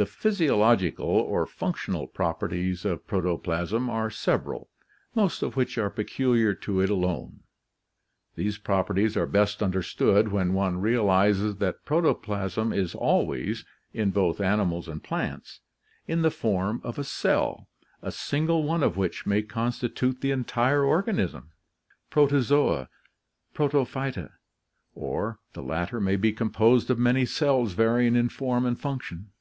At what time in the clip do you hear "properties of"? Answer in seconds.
2.06-3.06